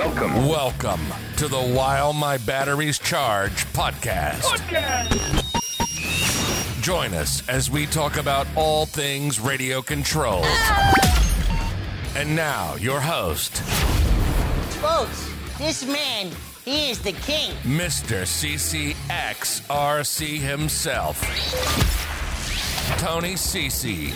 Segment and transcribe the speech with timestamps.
[0.00, 0.48] Welcome.
[0.48, 1.00] Welcome
[1.36, 4.40] to the While My Batteries Charge podcast.
[4.40, 5.12] podcast.
[6.82, 10.42] Join us as we talk about all things radio control.
[12.16, 13.58] And now, your host,
[14.80, 16.30] Folks, this man,
[16.64, 17.52] he is the king.
[17.64, 18.22] Mr.
[18.22, 18.94] CCXRC
[20.38, 21.20] himself,
[22.98, 24.08] Tony CC.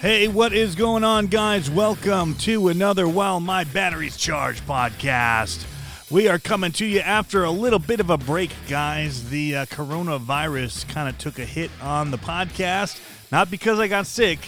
[0.00, 1.70] Hey, what is going on, guys?
[1.70, 5.64] Welcome to another While My Batteries Charge podcast.
[6.10, 9.30] We are coming to you after a little bit of a break, guys.
[9.30, 14.06] The uh, coronavirus kind of took a hit on the podcast, not because I got
[14.06, 14.40] sick,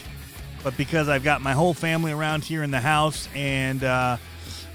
[0.63, 4.17] but because I've got my whole family around here in the house and uh,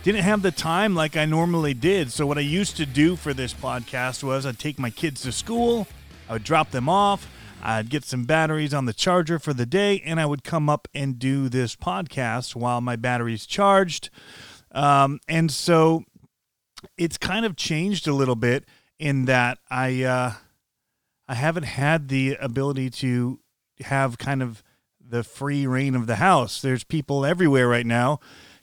[0.03, 2.11] didn't have the time like I normally did.
[2.11, 5.31] So, what I used to do for this podcast was I'd take my kids to
[5.31, 5.87] school,
[6.27, 7.27] I would drop them off.
[7.61, 10.87] I'd get some batteries on the charger for the day, and I would come up
[10.93, 14.09] and do this podcast while my battery's charged.
[14.71, 16.03] Um, and so
[16.97, 18.65] it's kind of changed a little bit
[18.97, 20.33] in that I uh,
[21.27, 23.39] I haven't had the ability to
[23.81, 24.63] have kind of
[24.99, 26.61] the free reign of the house.
[26.61, 28.19] There's people everywhere right now.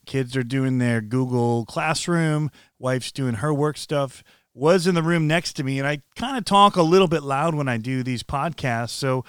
[0.06, 2.50] Kids are doing their Google Classroom.
[2.78, 4.22] Wife's doing her work stuff
[4.56, 7.22] was in the room next to me, and I kind of talk a little bit
[7.22, 8.90] loud when I do these podcasts.
[8.90, 9.24] So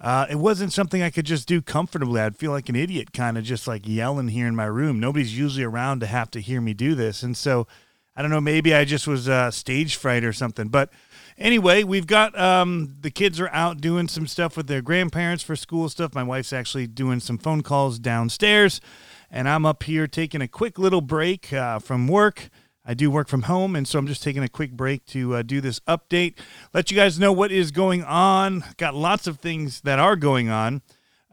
[0.00, 2.20] uh, it wasn't something I could just do comfortably.
[2.20, 5.00] I'd feel like an idiot, kind of just like yelling here in my room.
[5.00, 7.66] Nobody's usually around to have to hear me do this, and so
[8.14, 8.40] I don't know.
[8.40, 10.68] Maybe I just was uh, stage fright or something.
[10.68, 10.90] But
[11.38, 15.56] anyway, we've got um, the kids are out doing some stuff with their grandparents for
[15.56, 16.14] school stuff.
[16.14, 18.82] My wife's actually doing some phone calls downstairs,
[19.30, 22.50] and I'm up here taking a quick little break uh, from work.
[22.88, 25.42] I do work from home, and so I'm just taking a quick break to uh,
[25.42, 26.38] do this update,
[26.72, 28.64] let you guys know what is going on.
[28.78, 30.80] Got lots of things that are going on.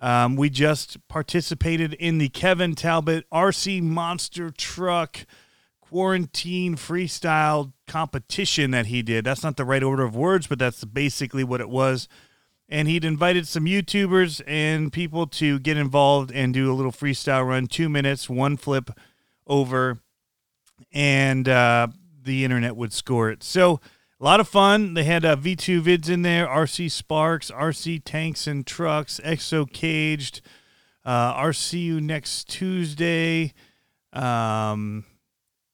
[0.02, 5.26] Um, we just participated in the Kevin Talbot RC Monster Truck
[5.80, 9.24] quarantine freestyle competition that he did.
[9.24, 12.10] That's not the right order of words, but that's basically what it was.
[12.68, 17.48] And he'd invited some YouTubers and people to get involved and do a little freestyle
[17.48, 18.90] run, two minutes, one flip
[19.48, 20.00] over
[20.92, 21.88] and uh,
[22.24, 23.44] the internet would score it.
[23.44, 23.80] So
[24.20, 24.94] a lot of fun.
[24.94, 30.42] They had uh, V2 vids in there, RC Sparks, RC Tanks and Trucks, Exo Caged,
[31.04, 33.54] uh, RCU next Tuesday.
[34.14, 35.06] Um,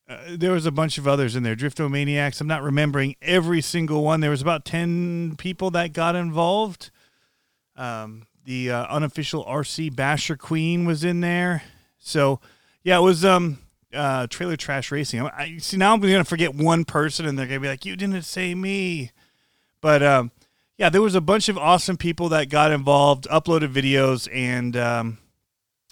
[0.10, 1.56] uh, there was a bunch of others in there.
[1.56, 2.42] Driftomaniacs.
[2.42, 4.20] I'm not remembering every single one.
[4.20, 6.90] There was about 10 people that got involved.
[7.76, 11.64] Um, the uh, unofficial RC Basher Queen was in there.
[12.00, 12.42] So,
[12.84, 13.60] yeah, it was um
[13.94, 15.22] uh, trailer trash racing.
[15.22, 17.96] I, I see now I'm to forget one person, and they're to be like, "You
[17.96, 19.12] didn't say me."
[19.82, 20.32] But um,
[20.78, 25.18] yeah, there was a bunch of awesome people that got involved, uploaded videos, and um,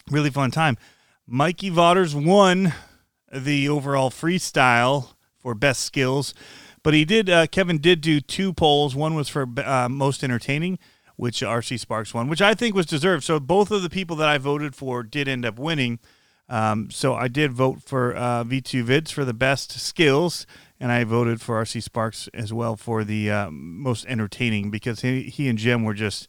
[0.09, 0.77] really fun time.
[1.27, 2.73] Mikey Vaughters won
[3.31, 6.33] the overall freestyle for best skills,
[6.83, 7.29] but he did.
[7.29, 8.95] Uh, Kevin did do two polls.
[8.95, 10.79] One was for uh, most entertaining,
[11.15, 13.23] which RC Sparks won, which I think was deserved.
[13.23, 15.99] So both of the people that I voted for did end up winning.
[16.49, 20.47] Um, so I did vote for uh, V2 Vids for the best skills,
[20.79, 25.23] and I voted for RC Sparks as well for the uh, most entertaining because he,
[25.23, 26.27] he and Jim were just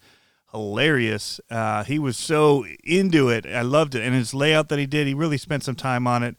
[0.52, 1.40] hilarious.
[1.48, 3.46] Uh, he was so into it.
[3.46, 4.02] I loved it.
[4.02, 6.36] And his layout that he did, he really spent some time on it.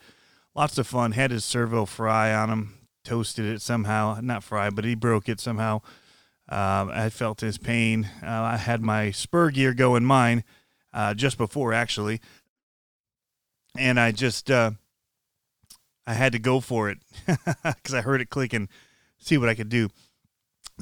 [0.53, 1.13] Lots of fun.
[1.13, 4.19] Had his servo fry on him, toasted it somehow.
[4.22, 5.81] Not fry, but he broke it somehow.
[6.50, 8.09] Um, I felt his pain.
[8.22, 10.44] Uh, I had my spur gear go in mine
[10.94, 12.19] uh, just before, actually
[13.77, 14.71] and I just uh,
[16.05, 18.67] I had to go for it because I heard it click and
[19.17, 19.89] see what I could do.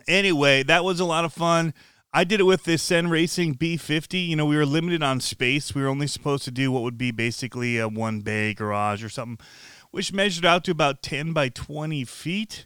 [0.08, 1.74] Anyway, that was a lot of fun.
[2.12, 4.28] I did it with this CEN Racing B50.
[4.30, 5.76] You know, we were limited on space.
[5.76, 9.10] We were only supposed to do what would be basically a one bay garage or
[9.10, 9.46] something,
[9.92, 12.66] which measured out to about 10 by 20 feet.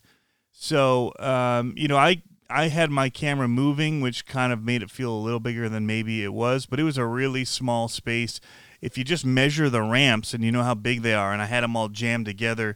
[0.51, 4.91] So, um, you know, I I had my camera moving, which kind of made it
[4.91, 8.39] feel a little bigger than maybe it was, but it was a really small space
[8.83, 11.45] if you just measure the ramps and you know how big they are, and I
[11.45, 12.75] had them all jammed together.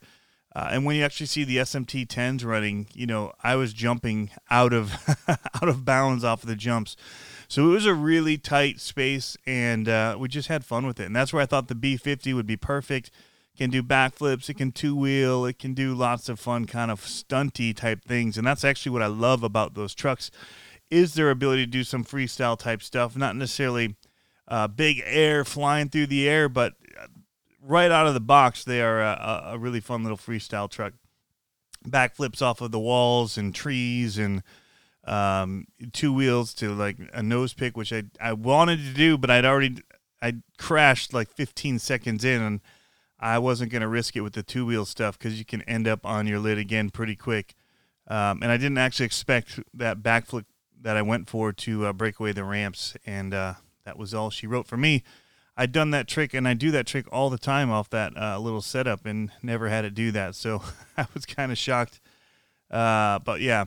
[0.55, 4.31] Uh, and when you actually see the SMT 10s running, you know, I was jumping
[4.49, 4.93] out of
[5.27, 6.95] out of bounds off of the jumps.
[7.49, 11.07] So it was a really tight space, and uh, we just had fun with it.
[11.07, 13.11] And that's where I thought the B50 would be perfect.
[13.53, 16.89] It can do backflips, it can two wheel, it can do lots of fun kind
[16.89, 18.37] of stunty type things.
[18.37, 20.31] And that's actually what I love about those trucks
[20.89, 23.97] is their ability to do some freestyle type stuff, not necessarily
[24.47, 26.73] uh, big air flying through the air, but
[27.61, 30.93] right out of the box, they are a, a really fun little freestyle truck.
[31.87, 34.43] Backflips off of the walls and trees and
[35.05, 39.29] um, two wheels to like a nose pick, which I, I wanted to do, but
[39.29, 39.81] I'd already
[40.21, 42.61] I crashed like 15 seconds in, and
[43.19, 45.87] I wasn't going to risk it with the two wheel stuff because you can end
[45.87, 47.55] up on your lid again pretty quick.
[48.07, 50.45] Um, and I didn't actually expect that backflip
[50.81, 53.53] that I went for to uh, break away the ramps, and uh,
[53.87, 55.01] that was all she wrote for me.
[55.55, 58.37] I'd done that trick, and I do that trick all the time off that uh,
[58.37, 60.35] little setup, and never had it do that.
[60.35, 60.61] So
[60.97, 62.01] I was kind of shocked.
[62.69, 63.65] Uh, but yeah,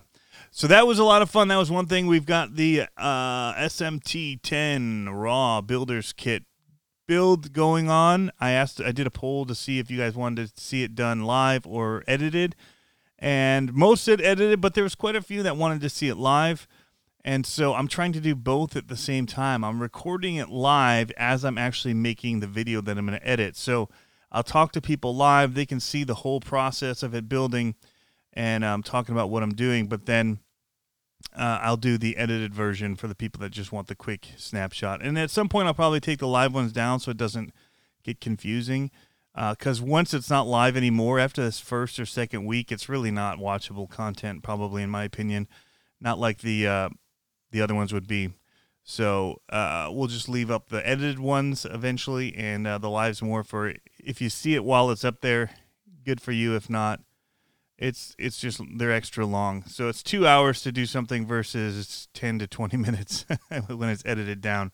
[0.51, 1.49] so that was a lot of fun.
[1.49, 2.07] That was one thing.
[2.07, 6.45] We've got the uh, SMT 10 Raw Builders Kit
[7.09, 8.31] build going on.
[8.39, 10.95] I asked, I did a poll to see if you guys wanted to see it
[10.95, 12.57] done live or edited,
[13.19, 16.17] and most said edited, but there was quite a few that wanted to see it
[16.17, 16.69] live.
[17.25, 19.63] And so I'm trying to do both at the same time.
[19.63, 23.57] I'm recording it live as I'm actually making the video that I'm going to edit.
[23.57, 23.89] So
[24.33, 25.55] I'll talk to people live.
[25.55, 27.75] They can see the whole process of it building
[28.33, 29.87] and I'm um, talking about what I'm doing.
[29.87, 30.39] But then
[31.37, 35.03] uh, I'll do the edited version for the people that just want the quick snapshot.
[35.03, 37.53] And at some point, I'll probably take the live ones down so it doesn't
[38.03, 38.91] get confusing.
[39.35, 43.13] Because uh, once it's not live anymore, after this first or second week, it's really
[43.13, 45.47] not watchable content, probably in my opinion.
[46.01, 46.89] Not like the uh,
[47.51, 48.31] the other ones would be.
[48.83, 53.45] So uh, we'll just leave up the edited ones eventually, and uh, the lives more
[53.45, 55.51] for if you see it while it's up there,
[56.05, 56.57] good for you.
[56.57, 57.01] If not,
[57.79, 59.65] it's it's just they're extra long.
[59.65, 63.27] So it's two hours to do something versus ten to twenty minutes
[63.69, 64.73] when it's edited down.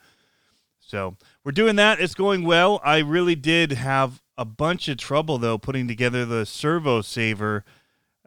[0.81, 2.01] So we're doing that.
[2.01, 2.81] It's going well.
[2.85, 7.65] I really did have a bunch of trouble though putting together the servo saver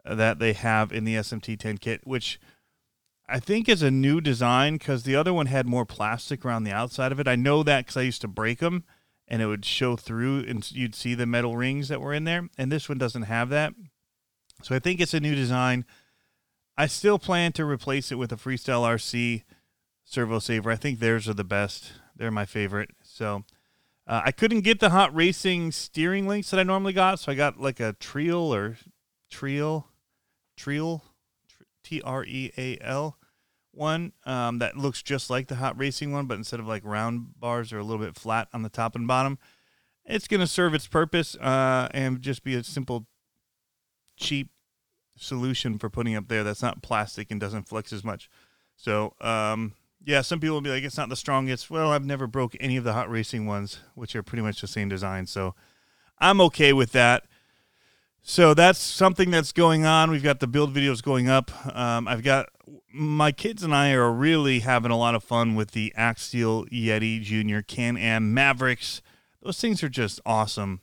[0.04, 2.38] that they have in the SMT10 kit, which
[3.30, 6.72] I think is a new design because the other one had more plastic around the
[6.72, 7.28] outside of it.
[7.28, 8.84] I know that because I used to break them
[9.28, 12.48] and it would show through and you'd see the metal rings that were in there.
[12.58, 13.72] And this one doesn't have that.
[14.62, 15.84] So I think it's a new design.
[16.76, 19.44] I still plan to replace it with a Freestyle RC
[20.04, 20.70] servo saver.
[20.70, 21.92] I think theirs are the best.
[22.16, 22.90] They're my favorite.
[23.02, 23.44] So
[24.06, 27.36] uh, I couldn't get the hot racing steering links that I normally got, so I
[27.36, 28.76] got like a Treal or
[29.30, 29.86] Treal,
[30.56, 31.04] Treal,
[31.84, 33.16] T R E A L
[33.72, 37.38] one um, that looks just like the hot racing one, but instead of like round
[37.38, 39.38] bars, they're a little bit flat on the top and bottom.
[40.04, 43.06] It's going to serve its purpose uh, and just be a simple
[44.16, 44.50] cheap
[45.16, 48.28] solution for putting up there that's not plastic and doesn't flex as much.
[48.76, 49.74] So, um,
[50.04, 51.70] yeah, some people will be like, it's not the strongest.
[51.70, 54.66] Well, I've never broke any of the hot racing ones, which are pretty much the
[54.66, 55.26] same design.
[55.26, 55.54] So
[56.18, 57.24] I'm okay with that.
[58.22, 60.10] So that's something that's going on.
[60.10, 61.50] We've got the build videos going up.
[61.74, 62.48] Um, I've got
[62.92, 67.22] my kids and I are really having a lot of fun with the Axial Yeti
[67.22, 69.02] Junior Can Am Mavericks.
[69.42, 70.80] Those things are just awesome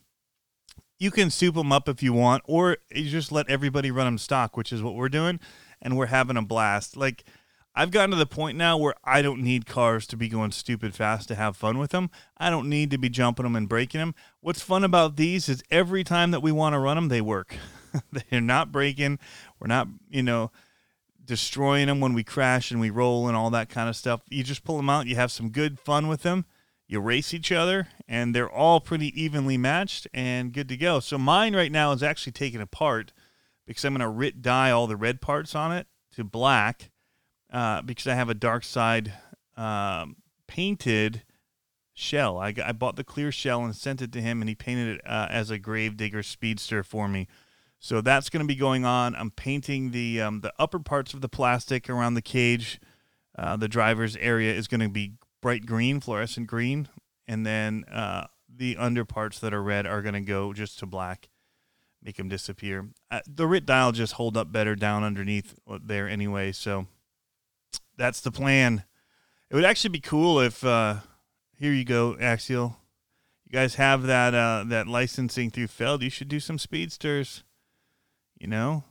[1.00, 4.18] you can soup them up if you want, or you just let everybody run them
[4.18, 5.40] stock, which is what we're doing,
[5.82, 6.98] and we're having a blast.
[6.98, 7.24] Like
[7.78, 10.96] I've gotten to the point now where I don't need cars to be going stupid
[10.96, 12.10] fast to have fun with them.
[12.38, 14.16] I don't need to be jumping them and breaking them.
[14.42, 17.56] What's fun about these is every time that we want to run them, they work.
[18.32, 19.20] They're not breaking.
[19.60, 20.52] We're not, you know,
[21.24, 24.22] destroying them when we crash and we roll and all that kind of stuff.
[24.30, 25.06] You just pull them out.
[25.06, 26.46] You have some good fun with them
[26.88, 31.00] you race each other, and they're all pretty evenly matched and good to go.
[31.00, 33.12] So mine right now is actually taken apart
[33.66, 36.90] because I'm going to RIT dye all the red parts on it to black
[37.52, 39.14] uh, because I have a dark side
[39.56, 40.18] um,
[40.48, 41.24] painted
[41.94, 42.38] shell.
[42.38, 45.02] I, I bought the clear shell and sent it to him, and he painted it
[45.06, 47.28] uh, as a Gravedigger Speedster for me.
[47.80, 49.16] So that's going to be going on.
[49.16, 52.80] I'm painting the um, the upper parts of the plastic around the cage.
[53.38, 56.88] Uh, the driver's area is going to be bright green, fluorescent green,
[57.28, 60.88] and then uh, the under parts that are red are going to go just to
[60.88, 61.30] black,
[62.02, 62.90] make them disappear.
[63.12, 66.88] Uh, the RIT dial just hold up better down underneath there anyway, so
[67.98, 68.84] that's the plan.
[69.50, 70.98] It would actually be cool if uh,
[71.58, 72.78] here you go, Axial.
[73.46, 76.04] You guys have that uh, that licensing through Feld.
[76.04, 77.44] You should do some speedsters.
[78.38, 78.84] You know,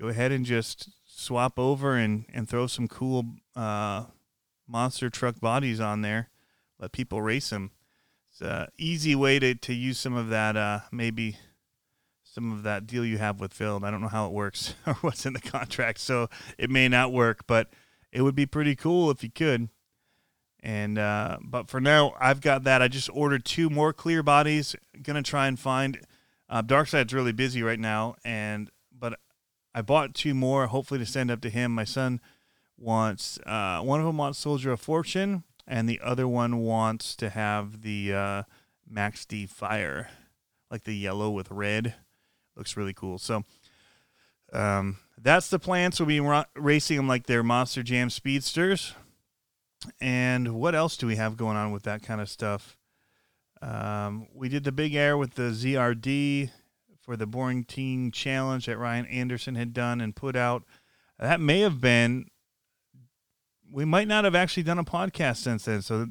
[0.00, 4.04] go ahead and just swap over and and throw some cool uh,
[4.66, 6.30] monster truck bodies on there.
[6.78, 7.70] Let people race them.
[8.30, 11.36] It's an easy way to, to use some of that, uh, maybe
[12.24, 13.84] some of that deal you have with Feld.
[13.84, 16.28] I don't know how it works or what's in the contract, so
[16.58, 17.68] it may not work, but
[18.12, 19.68] it would be pretty cool if you could.
[20.62, 22.82] And uh, but for now, I've got that.
[22.82, 24.76] I just ordered two more clear bodies.
[25.02, 26.00] Gonna try and find.
[26.48, 29.18] Uh, Darkside's really busy right now, and but
[29.74, 31.74] I bought two more, hopefully to send up to him.
[31.74, 32.20] My son
[32.78, 37.30] wants uh, one of them wants Soldier of Fortune, and the other one wants to
[37.30, 38.42] have the uh,
[38.88, 40.10] Max D Fire,
[40.70, 41.94] like the yellow with red.
[42.54, 43.18] Looks really cool.
[43.18, 43.44] So
[44.52, 45.92] um, that's the plan.
[45.92, 48.94] So we'll be ra- racing them like they're Monster Jam speedsters.
[50.00, 52.76] And what else do we have going on with that kind of stuff?
[53.60, 56.50] Um, we did the big air with the ZRD
[57.00, 60.64] for the Boring Teen Challenge that Ryan Anderson had done and put out.
[61.18, 62.26] That may have been.
[63.70, 66.06] We might not have actually done a podcast since then, so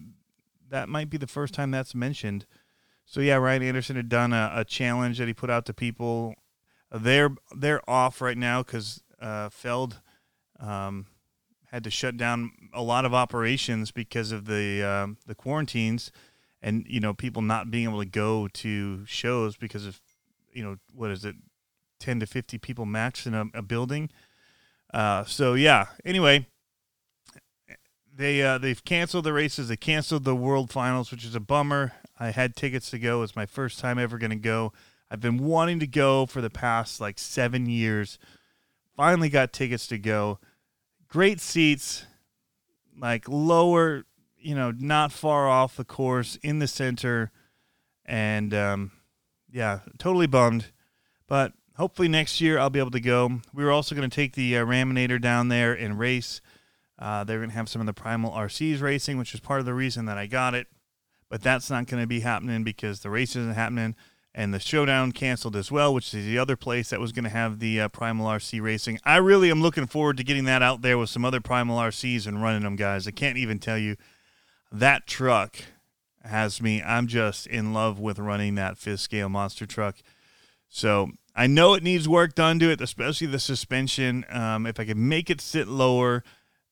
[0.70, 2.46] that might be the first time that's mentioned.
[3.06, 6.36] So yeah, Ryan Anderson had done a, a challenge that he put out to people.
[6.92, 10.02] They're they're off right now because uh, Feld
[10.60, 11.06] um,
[11.72, 16.12] had to shut down a lot of operations because of the uh, the quarantines,
[16.62, 20.02] and you know people not being able to go to shows because of
[20.52, 21.36] you know what is it,
[22.00, 24.10] ten to fifty people max in a, a building.
[24.94, 25.86] Uh, so yeah.
[26.04, 26.46] Anyway,
[28.14, 29.70] they uh, they've canceled the races.
[29.70, 31.94] They canceled the World Finals, which is a bummer.
[32.20, 33.24] I had tickets to go.
[33.24, 34.74] It's my first time ever going to go.
[35.12, 38.18] I've been wanting to go for the past like seven years.
[38.96, 40.39] Finally got tickets to go.
[41.10, 42.06] Great seats,
[42.98, 44.06] like lower,
[44.39, 47.30] you know, not far off the course in the center,
[48.06, 48.91] and um,
[49.51, 50.68] yeah, totally bummed.
[51.27, 53.41] But hopefully next year I'll be able to go.
[53.53, 56.39] We were also going to take the uh, Raminator down there and race.
[56.98, 59.65] Uh, they're going to have some of the Primal RCs racing, which is part of
[59.65, 60.68] the reason that I got it.
[61.30, 63.96] But that's not going to be happening because the race isn't happening.
[64.34, 67.30] And the showdown canceled as well, which is the other place that was going to
[67.30, 68.98] have the uh, Primal RC racing.
[69.04, 72.26] I really am looking forward to getting that out there with some other Primal RCs
[72.26, 73.08] and running them, guys.
[73.08, 73.98] I can't even tell you
[74.72, 75.58] that truck
[76.24, 76.82] has me.
[76.82, 79.98] I'm just in love with running that fifth scale monster truck.
[80.70, 84.26] So I know it needs work done to it, especially the suspension.
[84.30, 86.24] Um, if I could make it sit lower,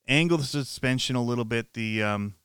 [0.07, 2.35] angle the suspension a little bit, the um,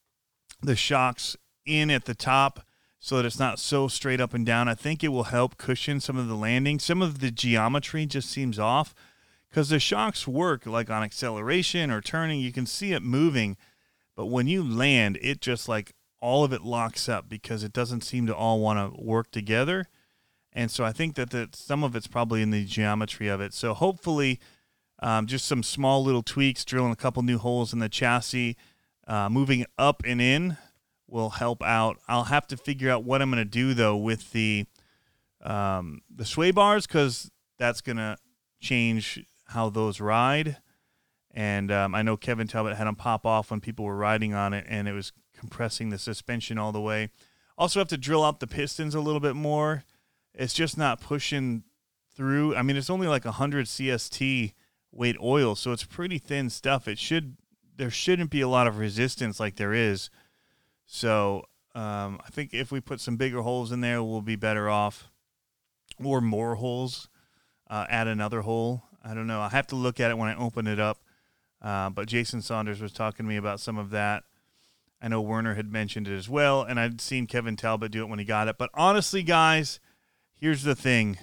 [0.63, 2.65] the shocks in at the top
[3.05, 4.67] so that it's not so straight up and down.
[4.67, 6.79] I think it will help cushion some of the landing.
[6.79, 8.95] Some of the geometry just seems off
[9.51, 12.41] because the shocks work like on acceleration or turning.
[12.41, 13.59] You can see it moving,
[14.17, 15.93] but when you land, it just like
[16.23, 19.85] all of it locks up because it doesn't seem to all want to work together.
[20.55, 23.53] And so I think that the, some of it's probably in the geometry of it.
[23.53, 24.41] So hopefully
[25.01, 28.57] um, just some small little tweaks, drilling a couple new holes in the chassis,
[29.07, 30.57] uh, moving up and in
[31.09, 31.99] will help out.
[32.09, 34.67] I'll have to figure out what I'm going to do though with the
[35.43, 38.17] um, the sway bars because that's going to
[38.61, 40.59] change how those ride.
[41.31, 44.55] And um, I know Kevin Talbot had them pop off when people were riding on
[44.55, 47.11] it, and it was compressing the suspension all the way.
[47.59, 49.85] Also, have to drill out the pistons a little bit more.
[50.33, 51.65] It's just not pushing
[52.17, 52.55] through.
[52.57, 54.55] I mean, it's only like 100 CST
[54.93, 56.89] weight oil, so it's pretty thin stuff.
[56.89, 57.37] It should
[57.77, 60.11] there shouldn't be a lot of resistance like there is.
[60.87, 64.69] So um, I think if we put some bigger holes in there, we'll be better
[64.69, 65.11] off.
[66.03, 67.09] Or more holes,
[67.69, 68.83] uh, add another hole.
[69.03, 69.41] I don't know.
[69.41, 70.99] I have to look at it when I open it up.
[71.63, 74.25] Uh, but Jason Saunders was talking to me about some of that.
[75.01, 78.09] I know Werner had mentioned it as well, and I'd seen Kevin Talbot do it
[78.09, 78.57] when he got it.
[78.59, 79.79] But honestly, guys,
[80.35, 81.19] here's the thing.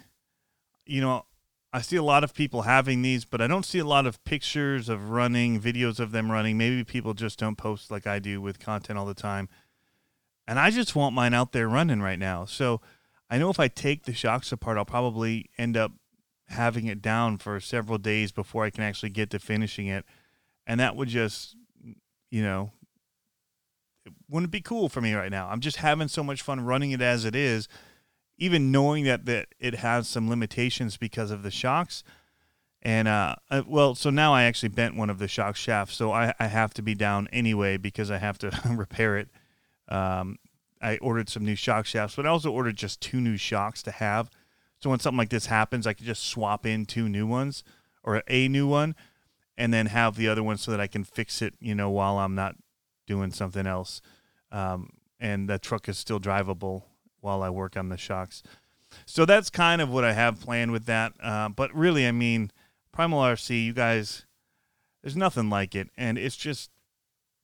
[0.85, 1.25] You know,
[1.73, 4.21] I see a lot of people having these, but I don't see a lot of
[4.25, 6.57] pictures of running, videos of them running.
[6.57, 9.47] Maybe people just don't post like I do with content all the time.
[10.47, 12.43] And I just want mine out there running right now.
[12.43, 12.81] So
[13.29, 15.93] I know if I take the shocks apart, I'll probably end up
[16.49, 20.03] having it down for several days before I can actually get to finishing it.
[20.67, 21.55] And that would just,
[22.29, 22.71] you know,
[24.05, 25.47] it wouldn't be cool for me right now.
[25.47, 27.69] I'm just having so much fun running it as it is
[28.41, 32.03] even knowing that that it has some limitations because of the shocks.
[32.81, 36.11] And uh, uh, well, so now I actually bent one of the shock shafts, so
[36.11, 39.29] I, I have to be down anyway because I have to repair it.
[39.87, 40.37] Um,
[40.81, 43.91] I ordered some new shock shafts, but I also ordered just two new shocks to
[43.91, 44.31] have.
[44.79, 47.63] So when something like this happens, I can just swap in two new ones
[48.03, 48.95] or a new one,
[49.55, 52.17] and then have the other one so that I can fix it, you know, while
[52.17, 52.55] I'm not
[53.05, 54.01] doing something else.
[54.51, 56.85] Um, and the truck is still drivable
[57.21, 58.43] while I work on the shocks.
[59.05, 61.13] So that's kind of what I have planned with that.
[61.21, 62.51] Uh, but really, I mean,
[62.91, 64.25] Primal RC, you guys,
[65.01, 66.69] there's nothing like it, and it's just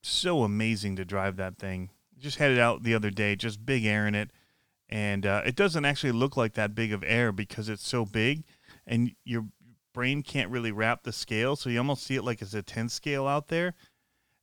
[0.03, 1.89] so amazing to drive that thing.
[2.17, 4.31] Just headed out the other day, just big air in it,
[4.89, 8.43] and uh, it doesn't actually look like that big of air because it's so big,
[8.86, 9.46] and your
[9.93, 12.89] brain can't really wrap the scale, so you almost see it like it's a 10
[12.89, 13.74] scale out there.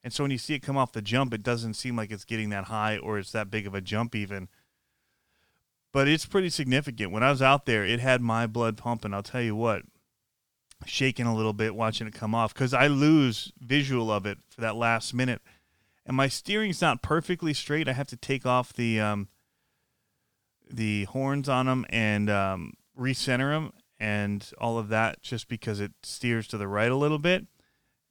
[0.03, 2.27] And so when you see it come off the jump, it doesn't seem like it's
[2.27, 4.49] getting that high or it's that big of a jump even
[5.95, 7.13] but it's pretty significant.
[7.13, 9.15] When I was out there, it had my blood pumping.
[9.15, 9.83] I'll tell you what,
[10.85, 14.61] shaking a little bit watching it come off because I lose visual of it for
[14.61, 15.41] that last minute,
[16.05, 17.89] and my steering's not perfectly straight.
[17.89, 19.29] I have to take off the um,
[20.69, 25.93] the horns on them and um, recenter them and all of that just because it
[26.03, 27.47] steers to the right a little bit.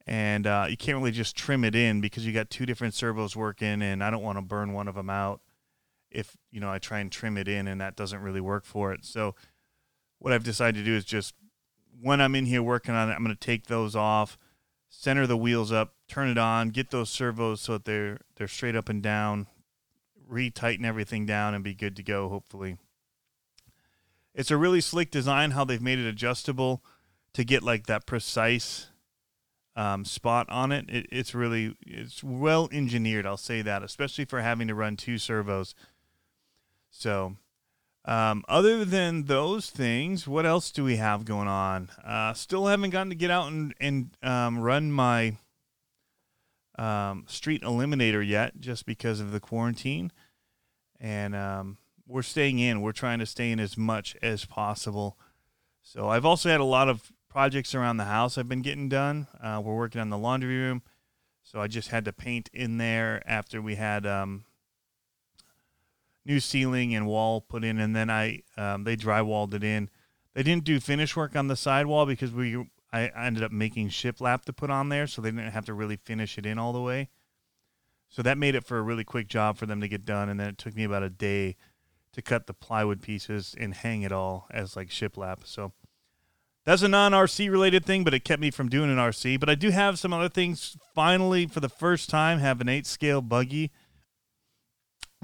[0.06, 3.36] And uh, you can't really just trim it in because you got two different servos
[3.36, 5.40] working, and I don't want to burn one of them out
[6.14, 8.92] if you know I try and trim it in and that doesn't really work for
[8.92, 9.04] it.
[9.04, 9.34] So
[10.18, 11.34] what I've decided to do is just
[12.00, 14.38] when I'm in here working on it, I'm going to take those off,
[14.88, 18.76] center the wheels up, turn it on, get those servos so that they're they're straight
[18.76, 19.46] up and down,
[20.30, 22.28] retighten everything down, and be good to go.
[22.28, 22.78] Hopefully,
[24.34, 26.82] it's a really slick design how they've made it adjustable
[27.34, 28.88] to get like that precise
[29.76, 30.88] um, spot on it.
[30.88, 31.06] it.
[31.10, 33.26] It's really it's well engineered.
[33.26, 35.74] I'll say that, especially for having to run two servos.
[36.96, 37.36] So
[38.04, 41.90] um, other than those things, what else do we have going on?
[42.04, 45.36] Uh, still haven't gotten to get out and, and um, run my
[46.78, 50.12] um, street eliminator yet, just because of the quarantine.
[51.00, 52.80] And um, we're staying in.
[52.80, 55.18] We're trying to stay in as much as possible.
[55.82, 59.26] So I've also had a lot of projects around the house I've been getting done.
[59.42, 60.82] Uh, we're working on the laundry room.
[61.42, 64.44] So I just had to paint in there after we had um,
[66.26, 69.90] new ceiling and wall put in, and then I um, they drywalled it in.
[70.34, 74.44] They didn't do finish work on the sidewall because we I ended up making shiplap
[74.44, 76.80] to put on there, so they didn't have to really finish it in all the
[76.80, 77.08] way.
[78.08, 80.38] So that made it for a really quick job for them to get done, and
[80.38, 81.56] then it took me about a day
[82.12, 85.38] to cut the plywood pieces and hang it all as like shiplap.
[85.44, 85.72] So
[86.64, 89.40] that's a non RC related thing, but it kept me from doing an RC.
[89.40, 90.76] But I do have some other things.
[90.94, 93.72] Finally, for the first time, have an eight scale buggy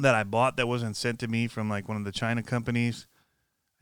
[0.02, 3.06] that I bought that wasn't sent to me from like one of the China companies.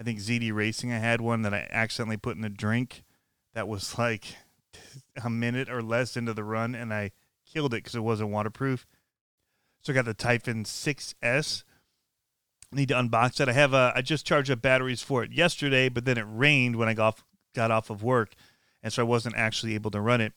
[0.00, 3.02] I think ZD Racing, I had one that I accidentally put in a drink
[3.54, 4.36] that was like
[5.22, 7.10] a minute or less into the run, and I
[7.52, 8.86] killed it because it wasn't waterproof.
[9.80, 11.64] So I got the Typhon 6S.
[12.70, 13.48] Need to unbox it.
[13.48, 13.92] I have a.
[13.96, 17.06] I just charged up batteries for it yesterday, but then it rained when I got
[17.06, 18.34] off, got off of work,
[18.82, 20.34] and so I wasn't actually able to run it.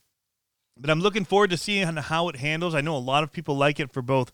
[0.78, 2.74] But I'm looking forward to seeing how it handles.
[2.74, 4.32] I know a lot of people like it for both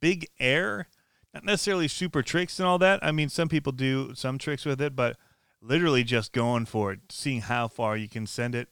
[0.00, 0.88] big air,
[1.32, 3.00] not necessarily super tricks and all that.
[3.02, 5.16] I mean, some people do some tricks with it, but
[5.60, 8.68] literally just going for it, seeing how far you can send it,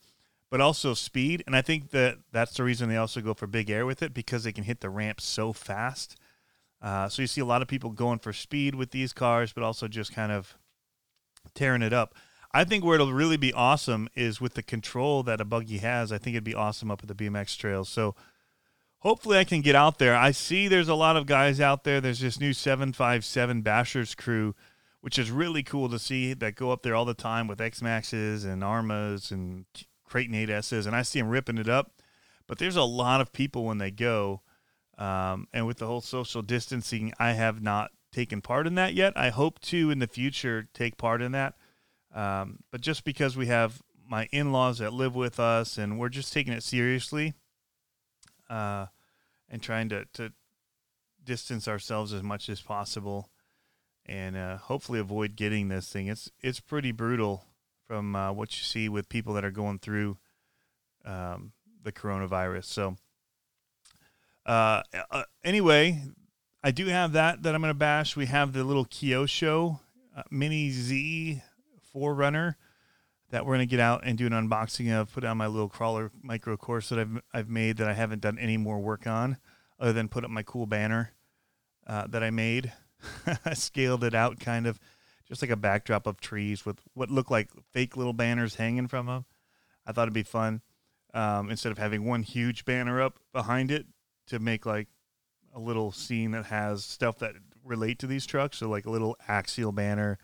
[0.50, 1.42] but also speed.
[1.46, 4.12] And I think that that's the reason they also go for big air with it
[4.12, 6.16] because they can hit the ramp so fast.
[6.80, 9.62] Uh, so you see a lot of people going for speed with these cars, but
[9.62, 10.56] also just kind of
[11.54, 12.14] tearing it up.
[12.54, 16.12] I think where it'll really be awesome is with the control that a buggy has.
[16.12, 17.88] I think it'd be awesome up at the BMX trails.
[17.88, 18.14] So
[19.02, 20.16] hopefully I can get out there.
[20.16, 22.00] I see there's a lot of guys out there.
[22.00, 24.54] There's this new 757 Bashers crew,
[25.00, 28.44] which is really cool to see that go up there all the time with X-Maxxes
[28.44, 29.64] and Arrmas and
[30.08, 30.86] Kraton 8Ss.
[30.86, 32.00] And I see them ripping it up.
[32.46, 34.42] But there's a lot of people when they go.
[34.98, 39.14] Um, and with the whole social distancing, I have not taken part in that yet.
[39.16, 41.54] I hope to in the future take part in that.
[42.14, 46.10] Um, but just because we have my in laws that live with us and we're
[46.10, 47.34] just taking it seriously,
[48.52, 48.86] uh,
[49.48, 50.32] and trying to, to
[51.24, 53.30] distance ourselves as much as possible
[54.04, 56.08] and uh, hopefully avoid getting this thing.
[56.08, 57.44] It's it's pretty brutal
[57.86, 60.18] from uh, what you see with people that are going through
[61.04, 62.64] um, the coronavirus.
[62.64, 62.96] So
[64.44, 66.02] uh, uh anyway,
[66.62, 68.16] I do have that that I'm going to bash.
[68.16, 69.80] We have the little Kyosho
[70.16, 71.40] uh, Mini Z
[71.94, 72.56] 4Runner
[73.32, 75.68] that we're going to get out and do an unboxing of, put on my little
[75.68, 79.38] crawler micro course that I've, I've made that I haven't done any more work on
[79.80, 81.12] other than put up my cool banner
[81.86, 82.72] uh, that I made.
[83.46, 84.78] I scaled it out kind of
[85.26, 89.06] just like a backdrop of trees with what looked like fake little banners hanging from
[89.06, 89.24] them.
[89.86, 90.60] I thought it'd be fun
[91.14, 93.86] um, instead of having one huge banner up behind it
[94.26, 94.88] to make like
[95.54, 97.32] a little scene that has stuff that
[97.64, 98.58] relate to these trucks.
[98.58, 100.18] So like a little axial banner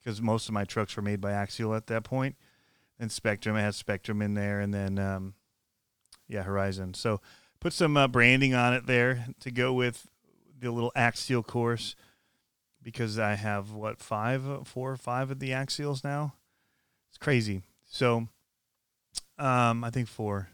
[0.00, 2.34] because most of my trucks were made by Axial at that point
[2.98, 3.58] and Spektrum.
[3.58, 5.34] It has Spektrum in there, and then um,
[6.28, 6.94] yeah, Horizon.
[6.94, 7.20] So
[7.60, 10.06] put some uh, branding on it there to go with
[10.60, 11.94] the little Axial course
[12.82, 16.34] because I have what five, four or five of the Axials now.
[17.08, 17.62] It's crazy.
[17.88, 18.28] So
[19.38, 20.48] um, I think four.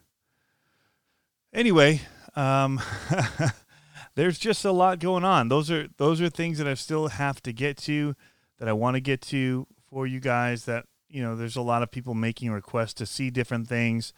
[1.53, 2.01] Anyway,
[2.37, 2.81] um,
[4.15, 5.49] there's just a lot going on.
[5.49, 8.15] Those are those are things that I still have to get to,
[8.59, 10.65] that I want to get to for you guys.
[10.65, 14.13] That you know, there's a lot of people making requests to see different things.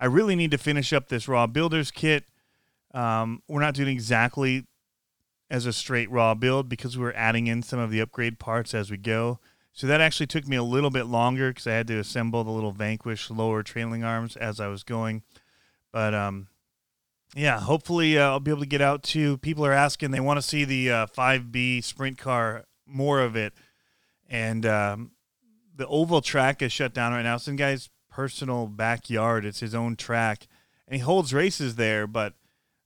[0.00, 2.24] I really need to finish up this raw builders kit.
[2.92, 4.66] Um, we're not doing exactly
[5.48, 8.74] as a straight raw build because we are adding in some of the upgrade parts
[8.74, 9.38] as we go.
[9.72, 12.50] So that actually took me a little bit longer because I had to assemble the
[12.50, 15.22] little Vanquish lower trailing arms as I was going.
[15.92, 16.48] But um,
[17.36, 20.38] yeah, hopefully uh, I'll be able to get out to people are asking they want
[20.38, 23.52] to see the uh, 5B sprint car more of it,
[24.28, 25.12] and um,
[25.74, 27.36] the oval track is shut down right now.
[27.36, 29.44] Some guy's personal backyard.
[29.44, 30.46] It's his own track,
[30.86, 32.06] and he holds races there.
[32.06, 32.34] But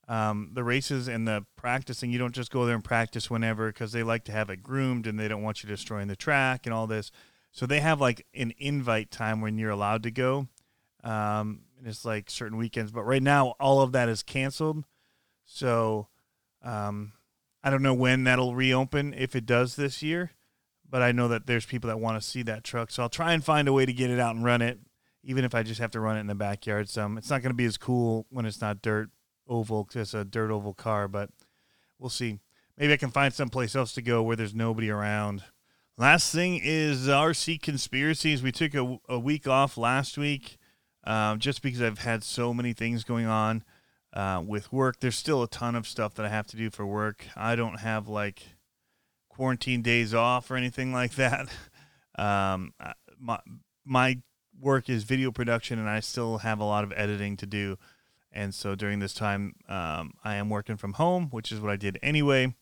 [0.08, 3.92] um, the races and the practicing, you don't just go there and practice whenever because
[3.92, 6.74] they like to have it groomed and they don't want you destroying the track and
[6.74, 7.10] all this.
[7.52, 10.48] So they have like an invite time when you're allowed to go.
[11.02, 14.84] Um, and it's like certain weekends, but right now all of that is canceled.
[15.44, 16.08] So
[16.62, 17.12] um,
[17.62, 20.32] I don't know when that'll reopen if it does this year,
[20.88, 22.90] but I know that there's people that want to see that truck.
[22.90, 24.78] So I'll try and find a way to get it out and run it,
[25.22, 26.88] even if I just have to run it in the backyard.
[26.88, 29.10] Some it's not going to be as cool when it's not dirt
[29.48, 31.30] oval, just a dirt oval car, but
[31.98, 32.40] we'll see.
[32.76, 35.44] Maybe I can find someplace else to go where there's nobody around.
[35.96, 38.42] Last thing is RC conspiracies.
[38.42, 40.58] We took a, a week off last week
[41.04, 43.62] um, just because I've had so many things going on
[44.12, 45.00] uh, with work.
[45.00, 47.26] There's still a ton of stuff that I have to do for work.
[47.36, 48.42] I don't have like
[49.34, 51.48] quarantine days off or anything like that.
[52.16, 52.72] Um,
[53.18, 53.40] my
[53.84, 54.22] my
[54.60, 57.76] work is video production, and I still have a lot of editing to do.
[58.30, 61.76] And so during this time, um, I am working from home, which is what I
[61.76, 62.54] did anyway,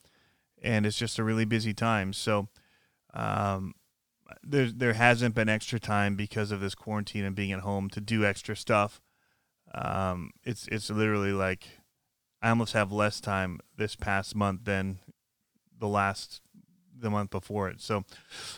[0.63, 2.15] and it's just a really busy time.
[2.15, 2.49] So
[3.13, 3.75] um,
[4.43, 8.01] there there hasn't been extra time because of this quarantine and being at home to
[8.01, 9.03] do extra stuff.
[9.75, 11.69] Um, it's it's literally like
[12.41, 14.99] I almost have less time this past month than
[15.79, 16.41] the last
[17.03, 17.81] the month before it.
[17.81, 18.05] So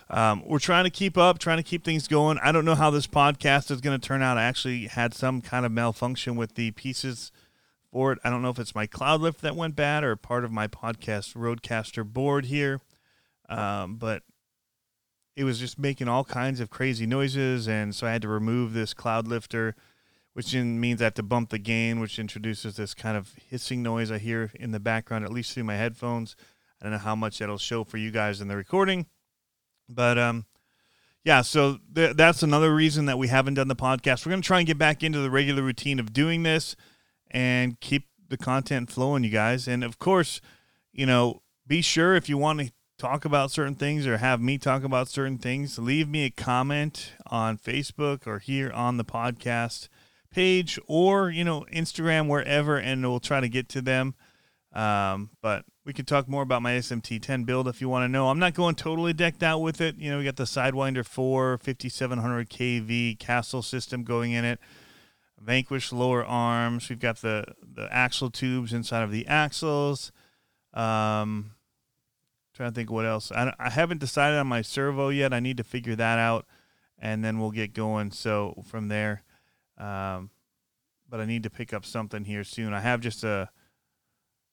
[0.08, 2.38] um, we're trying to keep up, trying to keep things going.
[2.42, 4.38] I don't know how this podcast is going to turn out.
[4.38, 7.32] I actually had some kind of malfunction with the pieces
[7.90, 8.18] for it.
[8.24, 10.68] I don't know if it's my cloud lift that went bad or part of my
[10.68, 12.80] podcast RodeCaster board here,
[13.48, 14.22] um, but
[15.36, 18.72] it was just making all kinds of crazy noises, and so I had to remove
[18.72, 19.74] this Cloudlifter
[20.34, 24.10] which means I have to bump the gain, which introduces this kind of hissing noise
[24.10, 26.36] I hear in the background, at least through my headphones.
[26.84, 29.06] I don't know how much that'll show for you guys in the recording,
[29.88, 30.44] but um,
[31.24, 31.40] yeah.
[31.40, 34.26] So th- that's another reason that we haven't done the podcast.
[34.26, 36.76] We're gonna try and get back into the regular routine of doing this
[37.30, 39.66] and keep the content flowing, you guys.
[39.66, 40.42] And of course,
[40.92, 44.58] you know, be sure if you want to talk about certain things or have me
[44.58, 49.88] talk about certain things, leave me a comment on Facebook or here on the podcast
[50.30, 54.14] page or you know Instagram wherever, and we'll try to get to them.
[54.74, 58.28] Um, but we can talk more about my SMT10 build if you want to know.
[58.28, 59.96] I'm not going totally decked out with it.
[59.98, 64.58] You know, we got the Sidewinder 4 5700 kV castle system going in it.
[65.38, 66.88] Vanquish lower arms.
[66.88, 70.10] We've got the the axle tubes inside of the axles.
[70.72, 71.52] Um,
[72.54, 73.30] trying to think what else.
[73.30, 75.34] I, I haven't decided on my servo yet.
[75.34, 76.46] I need to figure that out,
[76.98, 78.10] and then we'll get going.
[78.10, 79.22] So from there,
[79.76, 80.30] um,
[81.10, 82.72] but I need to pick up something here soon.
[82.72, 83.50] I have just a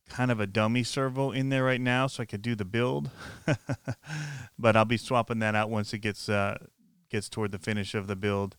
[0.10, 3.10] kind of a dummy servo in there right now, so I could do the build.
[4.60, 6.58] but I'll be swapping that out once it gets uh,
[7.10, 8.58] gets toward the finish of the build.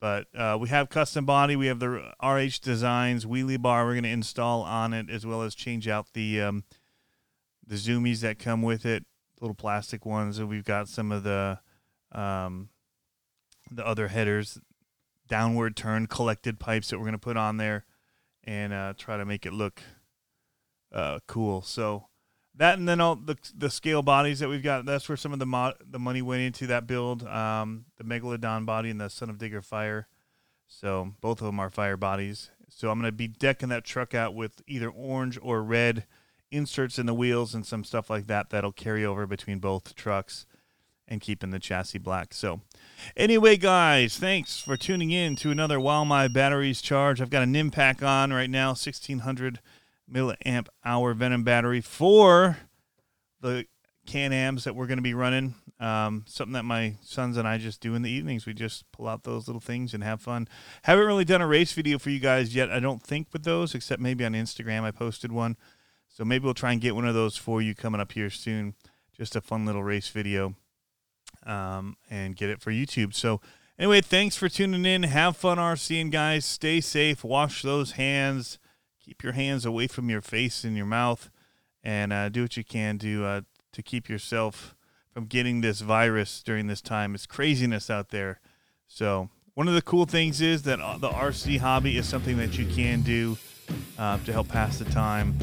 [0.00, 1.54] But uh, we have custom body.
[1.54, 5.42] We have the RH Designs wheelie bar we're going to install on it, as well
[5.42, 6.64] as change out the um,
[7.66, 9.04] the zoomies that come with it,
[9.40, 10.38] little plastic ones.
[10.38, 11.60] And we've got some of the
[12.10, 12.70] um,
[13.70, 14.58] the other headers
[15.28, 17.86] downward turn collected pipes that we're going to put on there
[18.44, 19.82] and uh, try to make it look
[20.92, 21.62] uh, cool.
[21.62, 22.06] So
[22.56, 24.84] that and then all the the scale bodies that we've got.
[24.84, 27.26] That's where some of the mo- the money went into that build.
[27.26, 30.08] Um, the Megalodon body and the Son-uva Digger Fire.
[30.66, 32.50] So both of them are fire bodies.
[32.68, 36.06] So I'm to be decking that truck out with either orange or red
[36.50, 40.46] inserts in the wheels and some stuff like that that'll carry over between both trucks
[41.08, 42.32] and keeping the chassis black.
[42.32, 42.60] So,
[43.16, 47.20] anyway, guys, thanks for tuning in to another While My Batteries Charge.
[47.20, 49.60] I've got an impact on right now, 1600
[50.10, 52.58] milliamp hour Venom battery for
[53.40, 53.66] the
[54.06, 55.54] Can Ams that we're going to be running.
[55.80, 58.46] Um, something that my sons and I just do in the evenings.
[58.46, 60.48] We just pull out those little things and have fun.
[60.84, 63.74] Haven't really done a race video for you guys yet, I don't think, with those,
[63.74, 64.82] except maybe on Instagram.
[64.82, 65.56] I posted one.
[66.08, 68.74] So maybe we'll try and get one of those for you coming up here soon.
[69.16, 70.54] Just a fun little race video
[71.46, 73.14] um, and get it for YouTube.
[73.14, 73.40] So,
[73.78, 75.02] anyway, thanks for tuning in.
[75.04, 76.44] Have fun RCing, guys.
[76.44, 77.24] Stay safe.
[77.24, 78.58] Wash those hands.
[79.04, 81.30] Keep your hands away from your face and your mouth,
[81.82, 83.40] and uh, do what you can to uh,
[83.72, 84.74] to keep yourself
[85.12, 87.14] from getting this virus during this time.
[87.14, 88.40] It's craziness out there.
[88.86, 92.56] So, one of the cool things is that uh, the RC hobby is something that
[92.56, 93.36] you can do
[93.98, 95.36] uh, to help pass the time,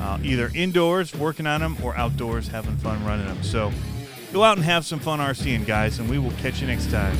[0.00, 3.42] uh, either indoors working on them or outdoors having fun running them.
[3.42, 3.72] So.
[4.34, 7.16] Go out and have some fun RCing, guys, and we will catch you next time.